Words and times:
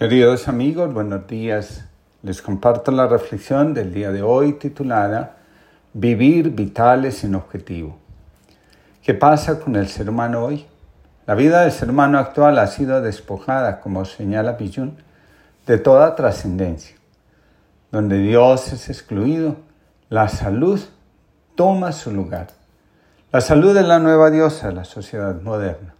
Queridos 0.00 0.48
amigos, 0.48 0.94
buenos 0.94 1.26
días. 1.26 1.84
Les 2.22 2.40
comparto 2.40 2.90
la 2.90 3.06
reflexión 3.06 3.74
del 3.74 3.92
día 3.92 4.10
de 4.10 4.22
hoy 4.22 4.54
titulada 4.54 5.36
Vivir 5.92 6.52
vitales 6.52 7.18
sin 7.18 7.34
objetivo. 7.34 7.98
¿Qué 9.02 9.12
pasa 9.12 9.60
con 9.60 9.76
el 9.76 9.88
ser 9.88 10.08
humano 10.08 10.42
hoy? 10.42 10.64
La 11.26 11.34
vida 11.34 11.60
del 11.60 11.70
ser 11.70 11.90
humano 11.90 12.18
actual 12.18 12.58
ha 12.58 12.66
sido 12.68 13.02
despojada, 13.02 13.80
como 13.80 14.06
señala 14.06 14.56
Pillun, 14.56 14.96
de 15.66 15.76
toda 15.76 16.16
trascendencia. 16.16 16.96
Donde 17.92 18.16
Dios 18.20 18.72
es 18.72 18.88
excluido, 18.88 19.56
la 20.08 20.30
salud 20.30 20.80
toma 21.56 21.92
su 21.92 22.10
lugar. 22.10 22.46
La 23.32 23.42
salud 23.42 23.76
es 23.76 23.86
la 23.86 23.98
nueva 23.98 24.30
diosa 24.30 24.68
de 24.68 24.76
la 24.76 24.84
sociedad 24.84 25.42
moderna. 25.42 25.92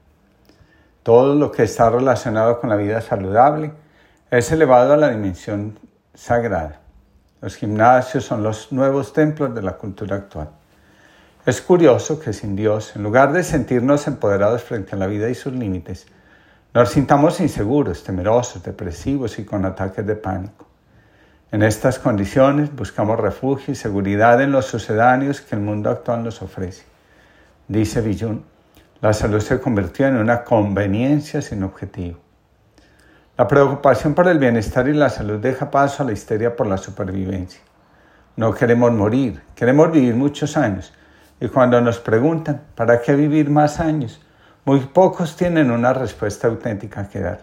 Todo 1.03 1.35
lo 1.35 1.53
que 1.53 1.65
está 1.65 1.91
relacionado 1.91 2.61
con 2.61 2.71
la 2.71 2.77
vida 2.77 3.03
saludable 3.03 3.75
es 4.31 4.53
elevado 4.53 4.93
a 4.93 4.97
la 4.97 5.11
dimensión 5.11 5.77
sagrada. 6.15 6.81
Los 7.41 7.57
gimnasios 7.57 8.25
son 8.25 8.45
los 8.45 8.71
nuevos 8.71 9.13
templos 9.13 9.53
de 9.55 9.63
la 9.63 9.73
cultura 9.73 10.17
actual. 10.17 10.51
Es 11.45 11.61
curioso 11.61 12.21
que 12.21 12.33
sin 12.33 12.55
Dios, 12.55 12.95
en 12.95 13.03
lugar 13.03 13.33
de 13.33 13.43
sentirnos 13.43 14.07
empoderados 14.07 14.63
frente 14.63 14.95
a 14.95 14.99
la 14.99 15.09
vida 15.09 15.29
y 15.29 15.35
sus 15.35 15.53
límites, 15.53 16.07
nos 16.73 16.91
sintamos 16.91 17.41
inseguros, 17.41 18.05
temerosos, 18.05 18.63
depresivos 18.63 19.37
y 19.41 19.45
con 19.45 19.65
ataques 19.65 20.07
de 20.07 20.15
pánico. 20.15 20.67
En 21.51 21.65
estas 21.65 21.99
condiciones 21.99 22.73
buscamos 22.77 23.19
refugio 23.19 23.73
y 23.73 23.75
seguridad 23.77 24.41
en 24.41 24.53
los 24.53 24.67
sucedáneos 24.67 25.41
que 25.41 25.57
el 25.57 25.63
mundo 25.63 25.91
actual 25.91 26.23
nos 26.23 26.41
ofrece. 26.41 26.85
Dice 27.67 28.01
Villun, 28.01 28.45
la 29.01 29.13
salud 29.13 29.41
se 29.41 29.59
convirtió 29.59 30.07
en 30.07 30.19
una 30.19 30.45
conveniencia 30.45 31.43
sin 31.43 31.65
objetivo. 31.65 32.30
La 33.41 33.49
preocupación 33.49 34.13
por 34.13 34.29
el 34.29 34.39
bienestar 34.39 34.87
y 34.87 34.93
la 34.93 35.09
salud 35.09 35.39
deja 35.39 35.71
paso 35.71 36.03
a 36.03 36.07
la 36.07 36.13
histeria 36.13 36.55
por 36.55 36.67
la 36.67 36.77
supervivencia. 36.77 37.63
No 38.37 38.53
queremos 38.53 38.93
morir, 38.93 39.41
queremos 39.55 39.91
vivir 39.91 40.15
muchos 40.15 40.59
años. 40.59 40.93
Y 41.41 41.49
cuando 41.49 41.81
nos 41.81 41.99
preguntan, 42.01 42.61
¿para 42.75 43.01
qué 43.01 43.15
vivir 43.15 43.49
más 43.49 43.81
años? 43.81 44.21
Muy 44.67 44.81
pocos 44.81 45.37
tienen 45.37 45.71
una 45.71 45.95
respuesta 45.95 46.49
auténtica 46.49 47.09
que 47.09 47.21
dar. 47.21 47.41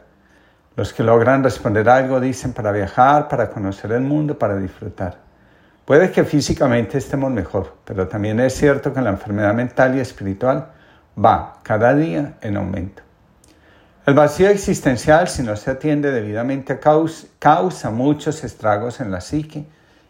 Los 0.76 0.94
que 0.94 1.02
logran 1.02 1.44
responder 1.44 1.90
algo 1.90 2.20
dicen 2.20 2.54
para 2.54 2.72
viajar, 2.72 3.28
para 3.28 3.50
conocer 3.50 3.92
el 3.92 4.02
mundo, 4.02 4.38
para 4.38 4.56
disfrutar. 4.56 5.18
Puede 5.84 6.12
que 6.12 6.24
físicamente 6.26 7.00
estemos 7.00 7.32
mejor, 7.32 7.74
pero 7.86 8.08
también 8.08 8.40
es 8.40 8.54
cierto 8.54 8.94
que 8.94 9.02
la 9.02 9.10
enfermedad 9.10 9.56
mental 9.56 9.98
y 9.98 10.00
espiritual 10.00 10.68
va 11.18 11.56
cada 11.64 11.96
día 11.96 12.36
en 12.42 12.56
aumento. 12.56 13.07
El 14.08 14.14
vacío 14.14 14.48
existencial, 14.48 15.28
si 15.28 15.44
no 15.44 15.58
se 15.58 15.70
atiende 15.70 16.12
debidamente, 16.12 16.80
causa, 16.80 17.90
muchos 17.90 18.42
estragos 18.46 19.02
en 19.02 19.12
la 19.12 19.20
psique 19.20 19.66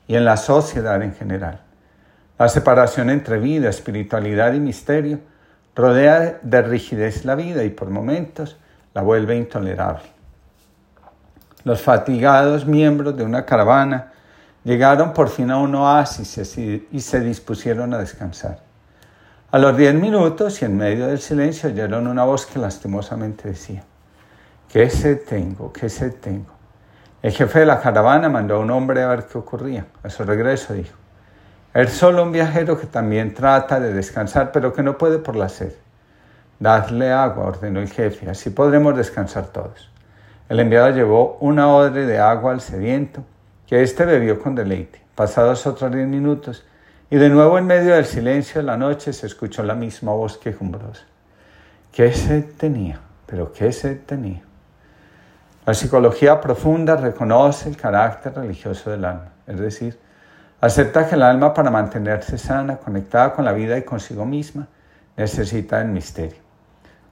y 0.07 0.15
en 0.15 0.23
la 0.23 0.37
sociedad 0.37 1.01
en 1.01 1.15
general. 1.15 1.61
La 2.37 2.47
separación 2.47 3.09
entre 3.09 3.39
vida, 3.39 3.69
espiritualidad 3.69 4.53
y 4.53 4.59
misterio 4.59 5.19
rodea 5.75 6.37
de 6.43 6.61
rigidez 6.61 7.25
la 7.25 7.33
vida 7.33 7.63
y 7.63 7.71
por 7.71 7.89
momentos 7.89 8.57
la 8.93 9.01
vuelve 9.01 9.35
intolerable. 9.35 10.05
Los 11.63 11.81
fatigados 11.81 12.67
miembros 12.67 13.17
de 13.17 13.23
una 13.23 13.47
caravana 13.47 14.11
llegaron 14.63 15.11
por 15.11 15.29
fin 15.29 15.49
a 15.49 15.57
un 15.57 15.73
oasis 15.73 16.37
y 16.91 16.99
se 16.99 17.19
dispusieron 17.21 17.95
a 17.95 17.97
descansar. 17.97 18.66
A 19.49 19.59
los 19.59 19.77
diez 19.77 19.93
minutos 19.93 20.61
y 20.61 20.65
en 20.65 20.75
medio 20.75 21.07
del 21.07 21.19
silencio 21.19 21.69
oyeron 21.69 22.07
una 22.07 22.25
voz 22.25 22.45
que 22.45 22.59
lastimosamente 22.59 23.47
decía, 23.47 23.81
¿qué 24.67 24.89
se 24.89 25.15
tengo? 25.15 25.71
¿Qué 25.71 25.87
se 25.87 26.09
tengo? 26.09 26.51
El 27.21 27.31
jefe 27.31 27.59
de 27.59 27.65
la 27.65 27.79
caravana 27.79 28.27
mandó 28.27 28.55
a 28.55 28.59
un 28.59 28.69
hombre 28.71 29.03
a 29.03 29.07
ver 29.07 29.25
qué 29.25 29.37
ocurría. 29.37 29.85
A 30.03 30.09
su 30.09 30.25
regreso 30.25 30.73
dijo, 30.73 30.97
es 31.73 31.93
solo 31.93 32.23
un 32.23 32.33
viajero 32.33 32.77
que 32.77 32.87
también 32.87 33.33
trata 33.33 33.79
de 33.79 33.93
descansar, 33.93 34.51
pero 34.51 34.73
que 34.73 34.83
no 34.83 34.97
puede 34.97 35.17
por 35.17 35.37
la 35.37 35.47
sed. 35.47 35.71
Dadle 36.59 37.13
agua, 37.13 37.45
ordenó 37.45 37.79
el 37.79 37.89
jefe, 37.89 38.29
así 38.29 38.49
podremos 38.49 38.97
descansar 38.97 39.47
todos. 39.47 39.89
El 40.49 40.59
enviado 40.59 40.89
llevó 40.89 41.37
una 41.39 41.69
odre 41.69 42.05
de 42.05 42.19
agua 42.19 42.51
al 42.51 42.59
sediento, 42.59 43.23
que 43.65 43.81
éste 43.81 44.03
bebió 44.03 44.41
con 44.41 44.55
deleite. 44.55 45.01
Pasados 45.15 45.65
otros 45.65 45.93
diez 45.93 46.05
minutos, 46.05 46.65
y 47.09 47.15
de 47.15 47.29
nuevo 47.29 47.57
en 47.57 47.65
medio 47.65 47.95
del 47.95 48.05
silencio 48.05 48.59
de 48.59 48.67
la 48.67 48.77
noche 48.77 49.13
se 49.13 49.27
escuchó 49.27 49.63
la 49.63 49.75
misma 49.75 50.11
voz 50.11 50.37
quejumbrosa. 50.37 51.03
¿Qué 51.91 52.11
se 52.11 52.41
tenía? 52.41 52.99
¿Pero 53.25 53.51
qué 53.53 53.71
se 53.71 53.95
tenía? 53.95 54.41
La 55.65 55.73
psicología 55.73 56.39
profunda 56.39 56.95
reconoce 56.95 57.69
el 57.69 57.77
carácter 57.77 58.33
religioso 58.35 58.89
del 58.89 59.05
alma, 59.05 59.31
es 59.47 59.59
decir, 59.59 59.99
acepta 60.61 61.07
que 61.07 61.15
el 61.15 61.23
alma 61.23 61.53
para 61.53 61.71
mantenerse 61.71 62.37
sana, 62.37 62.77
conectada 62.77 63.33
con 63.33 63.45
la 63.45 63.53
vida 63.53 63.77
y 63.77 63.83
consigo 63.83 64.25
misma, 64.25 64.67
necesita 65.15 65.81
el 65.81 65.87
misterio. 65.87 66.39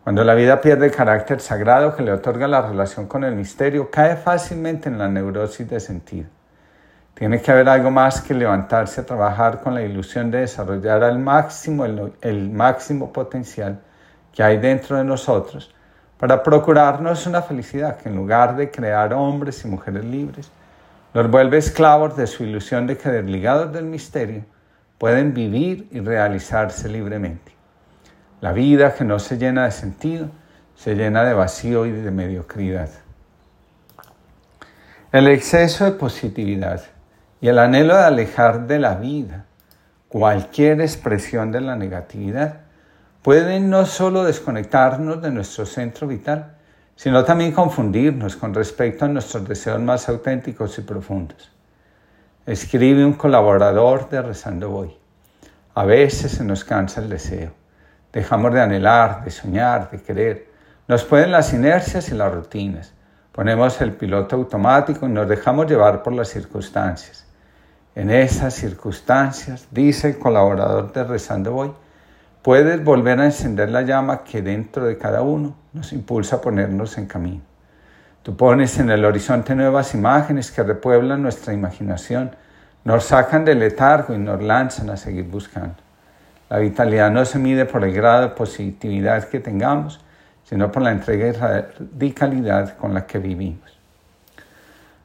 Cuando 0.04 0.24
la 0.24 0.36
vida 0.36 0.62
pierde 0.62 0.86
el 0.86 0.92
carácter 0.92 1.40
sagrado 1.42 1.96
que 1.96 2.04
le 2.04 2.12
otorga 2.12 2.48
la 2.48 2.62
relación 2.62 3.08
con 3.08 3.24
el 3.24 3.36
misterio, 3.36 3.90
cae 3.90 4.16
fácilmente 4.16 4.88
en 4.88 5.00
la 5.00 5.08
neurosis 5.08 5.68
de 5.70 5.80
sentido. 5.80 6.30
Tiene 7.16 7.42
que 7.42 7.50
haber 7.50 7.70
algo 7.70 7.92
más 7.92 8.20
que 8.20 8.34
levantarse 8.34 9.00
a 9.00 9.06
trabajar 9.06 9.62
con 9.62 9.74
la 9.74 9.82
ilusión 9.82 10.30
de 10.32 10.40
desarrollar 10.40 11.02
al 11.02 11.18
máximo 11.18 11.86
el, 11.86 12.50
máximo 12.50 13.14
potencial 13.14 13.80
que 14.34 14.44
hay 14.44 14.58
dentro 14.58 14.98
de 14.98 15.06
nosotros 15.06 15.74
para 16.20 16.44
procurarnos 16.44 17.26
una 17.26 17.42
felicidad 17.42 17.96
que 17.96 18.10
en 18.10 18.18
lugar 18.18 18.58
de 18.58 18.70
crear 18.70 19.14
hombres 19.14 19.64
y 19.64 19.70
mujeres 19.70 20.04
libres, 20.04 20.52
nos 21.14 21.32
vuelve 21.32 21.58
esclavos 21.58 22.18
de 22.18 22.28
su 22.28 22.44
ilusión 22.44 22.86
de 22.86 22.98
que 22.98 23.10
desligados 23.10 23.72
del 23.72 23.86
misterio 23.86 24.44
pueden 24.98 25.34
vivir 25.34 25.88
y 25.92 26.02
realizarse 26.02 26.90
libremente. 26.90 27.54
La 28.42 28.52
vida 28.52 28.94
que 28.94 29.06
no 29.06 29.20
se 29.20 29.38
llena 29.38 29.64
de 29.64 29.72
sentido 29.72 30.28
se 30.76 30.96
llena 30.96 31.24
de 31.24 31.34
vacío 31.34 31.86
y 31.86 31.92
de 31.92 32.12
mediocridad. 32.12 32.90
El 35.14 35.28
exceso 35.28 35.86
de 35.86 35.92
positividad 35.92 36.82
y 37.42 37.48
el 37.48 37.60
anhelo 37.60 37.96
de 37.96 38.04
alejar 38.04 38.68
de 38.68 38.80
la 38.80 38.96
vida 38.96 39.46
cualquier 40.08 40.80
expresión 40.80 41.52
de 41.52 41.60
la 41.60 41.76
negatividad 41.76 42.62
pueden 43.22 43.70
no 43.70 43.86
solo 43.86 44.24
desconectarnos 44.24 45.22
de 45.22 45.32
nuestro 45.32 45.66
centro 45.66 46.08
vital, 46.08 46.56
sino 46.96 47.26
también 47.26 47.52
confundirnos 47.52 48.38
con 48.38 48.54
respecto 48.54 49.04
a 49.04 49.10
nuestros 49.10 49.46
deseos 49.48 49.82
más 49.82 50.08
auténticos 50.08 50.78
y 50.78 50.84
profundos. 50.84 51.52
Escribe 52.46 53.04
un 53.04 53.14
colaborador 53.14 54.08
de 54.10 54.22
Rezando 54.22 54.70
Voy. 54.70 54.96
A 55.74 55.84
veces 55.84 56.32
se 56.32 56.46
nos 56.46 56.64
cansa 56.64 57.02
el 57.02 57.10
deseo. 57.10 57.52
Dejamos 58.14 58.54
de 58.54 58.62
anhelar, 58.62 59.26
de 59.26 59.32
soñar, 59.32 59.92
de 59.92 60.02
querer. 60.02 60.48
Nos 60.88 61.04
pueden 61.04 61.32
las 61.32 61.52
inercias 61.52 62.08
y 62.10 62.14
las 62.14 62.34
rutinas. 62.34 62.94
Ponemos 63.34 63.82
el 63.82 63.92
piloto 63.92 64.38
automático 64.38 65.06
y 65.06 65.10
nos 65.10 65.28
dejamos 65.28 65.68
llevar 65.70 66.02
por 66.04 66.14
las 66.14 66.30
circunstancias. 66.30 67.25
En 67.96 68.12
esas 68.12 68.54
circunstancias, 68.54 69.68
dice 69.72 70.10
el 70.10 70.20
colaborador 70.20 70.92
de 70.92 71.06
Rezando 71.06 71.54
Voy, 71.54 71.72
puedes 72.42 72.84
volver 72.84 73.22
a 73.22 73.26
encender 73.26 73.70
la 73.70 73.84
llama 73.84 74.26
que 74.26 74.42
dentro 74.42 74.86
de 74.86 74.98
cada 74.98 75.22
uno 75.22 75.56
nos 75.72 75.94
impulsa 75.94 76.36
a 76.36 76.42
ponernos 76.42 76.98
en 76.98 77.06
camino. 77.06 77.42
Tú 78.22 78.36
pones 78.36 78.78
en 78.80 78.90
el 78.90 79.06
horizonte 79.06 79.56
nuevas 79.56 79.94
imágenes 79.94 80.52
que 80.52 80.62
repueblan 80.64 81.22
nuestra 81.22 81.54
imaginación, 81.54 82.32
nos 82.84 83.06
sacan 83.06 83.46
del 83.46 83.60
letargo 83.60 84.14
y 84.14 84.18
nos 84.18 84.44
lanzan 84.44 84.90
a 84.90 84.98
seguir 84.98 85.26
buscando. 85.26 85.78
La 86.50 86.58
vitalidad 86.60 87.10
no 87.12 87.24
se 87.24 87.40
mide 87.40 87.66
por 87.66 87.84
el 87.86 87.94
grado 87.94 88.24
de 88.24 88.36
positividad 88.36 89.24
que 89.30 89.40
tengamos, 89.40 90.02
sino 90.44 90.70
por 90.70 90.84
la 90.84 90.92
entrega 90.92 91.28
y 91.28 91.32
radicalidad 91.32 92.78
con 92.78 92.94
la 92.94 93.08
que 93.08 93.20
vivimos. 93.20 93.80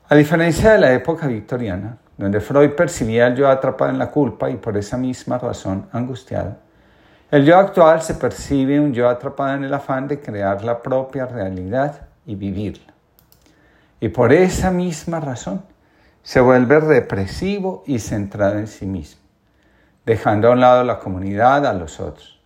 A 0.08 0.16
diferencia 0.16 0.72
de 0.72 0.78
la 0.78 0.92
época 0.92 1.28
victoriana, 1.28 1.96
donde 2.20 2.40
Freud 2.40 2.72
percibía 2.72 3.28
el 3.28 3.34
yo 3.34 3.48
atrapado 3.48 3.90
en 3.90 3.98
la 3.98 4.10
culpa 4.10 4.50
y 4.50 4.56
por 4.56 4.76
esa 4.76 4.98
misma 4.98 5.38
razón 5.38 5.86
angustiado. 5.90 6.58
El 7.30 7.46
yo 7.46 7.56
actual 7.56 8.02
se 8.02 8.12
percibe 8.12 8.78
un 8.78 8.92
yo 8.92 9.08
atrapado 9.08 9.56
en 9.56 9.64
el 9.64 9.72
afán 9.72 10.06
de 10.06 10.20
crear 10.20 10.62
la 10.62 10.82
propia 10.82 11.24
realidad 11.24 12.08
y 12.26 12.34
vivirla. 12.34 12.92
Y 14.00 14.10
por 14.10 14.34
esa 14.34 14.70
misma 14.70 15.18
razón 15.18 15.62
se 16.22 16.42
vuelve 16.42 16.78
represivo 16.80 17.84
y 17.86 17.98
centrado 18.00 18.58
en 18.58 18.66
sí 18.66 18.84
mismo, 18.84 19.22
dejando 20.04 20.48
a 20.48 20.50
un 20.50 20.60
lado 20.60 20.84
la 20.84 20.98
comunidad, 20.98 21.64
a 21.64 21.72
los 21.72 22.00
otros. 22.00 22.38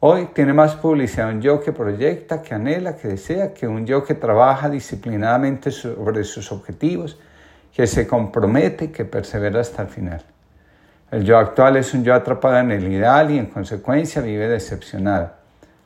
Hoy 0.00 0.28
tiene 0.34 0.52
más 0.52 0.74
publicidad 0.74 1.30
un 1.30 1.40
yo 1.40 1.62
que 1.62 1.72
proyecta, 1.72 2.42
que 2.42 2.54
anhela, 2.54 2.96
que 2.96 3.08
desea, 3.08 3.54
que 3.54 3.66
un 3.66 3.86
yo 3.86 4.04
que 4.04 4.12
trabaja 4.12 4.68
disciplinadamente 4.68 5.70
sobre 5.70 6.22
sus 6.24 6.52
objetivos 6.52 7.18
que 7.76 7.86
se 7.86 8.06
compromete 8.06 8.90
que 8.90 9.04
persevera 9.04 9.60
hasta 9.60 9.82
el 9.82 9.88
final. 9.88 10.22
El 11.10 11.24
yo 11.24 11.36
actual 11.36 11.76
es 11.76 11.92
un 11.92 12.04
yo 12.04 12.14
atrapado 12.14 12.56
en 12.56 12.70
el 12.70 12.90
ideal 12.90 13.30
y 13.30 13.38
en 13.38 13.48
consecuencia 13.48 14.22
vive 14.22 14.48
decepcionado, 14.48 15.32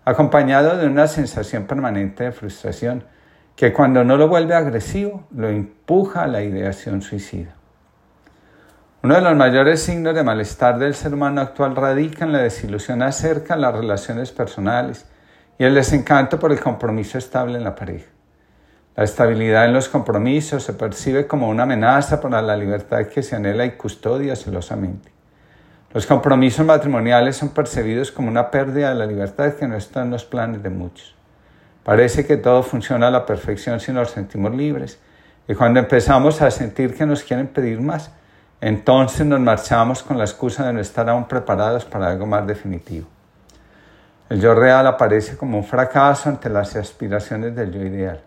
acompañado 0.04 0.76
de 0.76 0.86
una 0.86 1.08
sensación 1.08 1.64
permanente 1.64 2.22
de 2.22 2.30
frustración 2.30 3.02
que 3.56 3.72
cuando 3.72 4.04
no 4.04 4.16
lo 4.16 4.28
vuelve 4.28 4.54
agresivo, 4.54 5.26
lo 5.34 5.48
empuja 5.48 6.22
a 6.22 6.28
la 6.28 6.44
ideación 6.44 7.02
suicida. 7.02 7.56
Uno 9.02 9.16
de 9.16 9.22
los 9.22 9.34
mayores 9.34 9.82
signos 9.82 10.14
de 10.14 10.22
malestar 10.22 10.78
del 10.78 10.94
ser 10.94 11.12
humano 11.12 11.40
actual 11.40 11.74
radica 11.74 12.24
en 12.24 12.30
la 12.30 12.38
desilusión 12.38 13.02
acerca 13.02 13.56
de 13.56 13.62
las 13.62 13.74
relaciones 13.74 14.30
personales 14.30 15.06
y 15.58 15.64
el 15.64 15.74
desencanto 15.74 16.38
por 16.38 16.52
el 16.52 16.60
compromiso 16.60 17.18
estable 17.18 17.58
en 17.58 17.64
la 17.64 17.74
pareja. 17.74 18.06
La 19.00 19.04
estabilidad 19.04 19.64
en 19.64 19.72
los 19.72 19.88
compromisos 19.88 20.62
se 20.62 20.74
percibe 20.74 21.26
como 21.26 21.48
una 21.48 21.62
amenaza 21.62 22.20
para 22.20 22.42
la 22.42 22.54
libertad 22.54 23.06
que 23.06 23.22
se 23.22 23.34
anhela 23.34 23.64
y 23.64 23.70
custodia 23.70 24.36
celosamente. 24.36 25.10
Los 25.94 26.04
compromisos 26.04 26.66
matrimoniales 26.66 27.34
son 27.34 27.48
percibidos 27.48 28.12
como 28.12 28.28
una 28.28 28.50
pérdida 28.50 28.90
de 28.90 28.96
la 28.96 29.06
libertad 29.06 29.54
que 29.54 29.66
no 29.66 29.74
está 29.74 30.02
en 30.02 30.10
los 30.10 30.26
planes 30.26 30.62
de 30.62 30.68
muchos. 30.68 31.14
Parece 31.82 32.26
que 32.26 32.36
todo 32.36 32.62
funciona 32.62 33.08
a 33.08 33.10
la 33.10 33.24
perfección 33.24 33.80
si 33.80 33.90
nos 33.90 34.10
sentimos 34.10 34.54
libres 34.54 35.00
y 35.48 35.54
cuando 35.54 35.80
empezamos 35.80 36.42
a 36.42 36.50
sentir 36.50 36.94
que 36.94 37.06
nos 37.06 37.22
quieren 37.22 37.48
pedir 37.48 37.80
más, 37.80 38.12
entonces 38.60 39.24
nos 39.24 39.40
marchamos 39.40 40.02
con 40.02 40.18
la 40.18 40.24
excusa 40.24 40.66
de 40.66 40.74
no 40.74 40.80
estar 40.80 41.08
aún 41.08 41.26
preparados 41.26 41.86
para 41.86 42.08
algo 42.08 42.26
más 42.26 42.46
definitivo. 42.46 43.08
El 44.28 44.42
yo 44.42 44.54
real 44.54 44.86
aparece 44.86 45.38
como 45.38 45.56
un 45.56 45.64
fracaso 45.64 46.28
ante 46.28 46.50
las 46.50 46.76
aspiraciones 46.76 47.56
del 47.56 47.72
yo 47.72 47.80
ideal. 47.80 48.24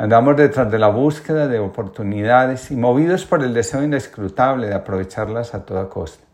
Andamos 0.00 0.36
detrás 0.36 0.70
de 0.70 0.78
la 0.78 0.86
búsqueda 0.86 1.48
de 1.48 1.58
oportunidades 1.58 2.70
y 2.70 2.76
movidos 2.76 3.26
por 3.26 3.42
el 3.42 3.52
deseo 3.52 3.82
inescrutable 3.82 4.68
de 4.68 4.74
aprovecharlas 4.74 5.54
a 5.54 5.66
toda 5.66 5.88
costa. 5.88 6.24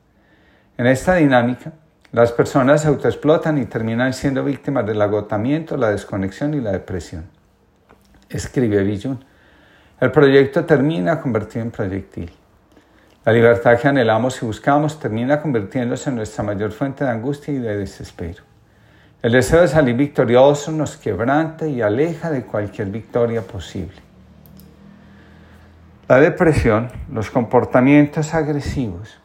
En 0.77 0.87
esta 0.87 1.15
dinámica, 1.15 1.73
las 2.13 2.31
personas 2.31 2.83
se 2.83 2.89
autoexplotan 2.89 3.57
y 3.57 3.65
terminan 3.65 4.13
siendo 4.13 4.45
víctimas 4.45 4.85
del 4.85 5.01
agotamiento, 5.01 5.79
la 5.79 5.89
desconexión 5.89 6.53
y 6.53 6.61
la 6.61 6.73
depresión. 6.73 7.25
Escribe 8.29 8.83
Billun. 8.85 9.25
El 9.99 10.13
proyecto 10.13 10.67
termina 10.67 11.19
convertido 11.19 11.65
en 11.65 11.71
proyectil. 11.71 12.31
La 13.25 13.33
libertad 13.33 13.81
que 13.81 13.89
anhelamos 13.89 14.43
y 14.43 14.47
buscamos 14.47 15.01
termina 15.01 15.41
convirtiéndose 15.41 16.11
en 16.11 16.17
nuestra 16.17 16.45
mayor 16.45 16.71
fuente 16.73 17.05
de 17.05 17.11
angustia 17.11 17.55
y 17.55 17.59
de 17.59 17.79
desespero. 17.79 18.43
El 19.25 19.33
deseo 19.33 19.63
de 19.63 19.69
salir 19.69 19.97
victorioso 19.97 20.71
nos 20.71 20.99
quebranta 20.99 21.67
y 21.67 21.81
aleja 21.81 22.31
de 22.31 22.43
cualquier 22.43 22.89
victoria 22.89 23.41
posible. 23.41 23.97
La 26.07 26.21
depresión, 26.21 26.91
los 27.11 27.31
comportamientos 27.31 28.35
agresivos 28.35 29.19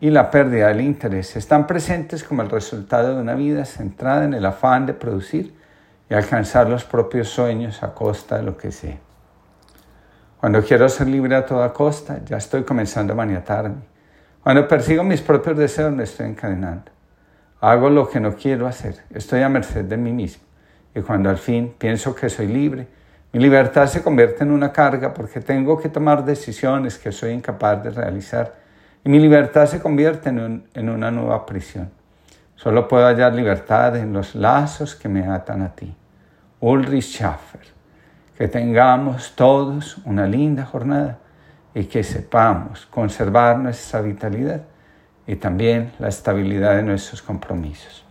y 0.00 0.10
la 0.10 0.28
pérdida 0.28 0.66
del 0.66 0.80
interés 0.80 1.36
están 1.36 1.68
presentes 1.68 2.24
como 2.24 2.42
el 2.42 2.50
resultado 2.50 3.14
de 3.14 3.22
una 3.22 3.36
vida 3.36 3.64
centrada 3.64 4.24
en 4.24 4.34
el 4.34 4.44
afán 4.44 4.86
de 4.86 4.94
producir 4.94 5.54
y 6.10 6.14
alcanzar 6.14 6.68
los 6.68 6.82
propios 6.82 7.28
sueños 7.28 7.84
a 7.84 7.94
costa 7.94 8.38
de 8.38 8.42
lo 8.42 8.56
que 8.56 8.72
sea. 8.72 8.98
Cuando 10.40 10.64
quiero 10.64 10.88
ser 10.88 11.06
libre 11.06 11.36
a 11.36 11.46
toda 11.46 11.72
costa, 11.72 12.18
ya 12.24 12.38
estoy 12.38 12.64
comenzando 12.64 13.12
a 13.12 13.16
maniatarme. 13.16 13.82
Cuando 14.42 14.66
persigo 14.66 15.04
mis 15.04 15.20
propios 15.20 15.56
deseos, 15.56 15.92
me 15.92 16.02
estoy 16.02 16.26
encadenando. 16.26 16.90
Hago 17.62 17.88
lo 17.88 18.10
que 18.10 18.20
no 18.20 18.34
quiero 18.34 18.66
hacer, 18.66 18.96
estoy 19.14 19.40
a 19.40 19.48
merced 19.48 19.86
de 19.86 19.96
mí 19.96 20.12
mismo. 20.12 20.42
Y 20.94 21.00
cuando 21.00 21.30
al 21.30 21.38
fin 21.38 21.74
pienso 21.78 22.14
que 22.14 22.28
soy 22.28 22.48
libre, 22.48 22.86
mi 23.32 23.40
libertad 23.40 23.86
se 23.86 24.02
convierte 24.02 24.44
en 24.44 24.50
una 24.50 24.70
carga 24.70 25.14
porque 25.14 25.40
tengo 25.40 25.80
que 25.80 25.88
tomar 25.88 26.26
decisiones 26.26 26.98
que 26.98 27.10
soy 27.10 27.30
incapaz 27.30 27.82
de 27.82 27.90
realizar. 27.90 28.54
Y 29.02 29.08
mi 29.08 29.18
libertad 29.18 29.64
se 29.66 29.80
convierte 29.80 30.28
en, 30.28 30.64
en 30.74 30.88
una 30.90 31.10
nueva 31.10 31.46
prisión. 31.46 31.90
Solo 32.56 32.86
puedo 32.86 33.06
hallar 33.06 33.34
libertad 33.34 33.96
en 33.96 34.12
los 34.12 34.34
lazos 34.34 34.94
que 34.94 35.08
me 35.08 35.26
atan 35.26 35.62
a 35.62 35.74
ti. 35.74 35.96
Ulrich 36.60 37.16
Schaffer 37.16 37.72
que 38.42 38.48
tengamos 38.48 39.36
todos 39.36 39.98
una 40.04 40.26
linda 40.26 40.64
jornada 40.64 41.18
y 41.74 41.84
que 41.84 42.02
sepamos 42.02 42.86
conservar 42.86 43.56
nuestra 43.56 44.00
vitalidad 44.00 44.62
y 45.26 45.36
también 45.36 45.92
la 45.98 46.08
estabilidad 46.08 46.76
de 46.76 46.82
nuestros 46.82 47.22
compromisos. 47.22 48.04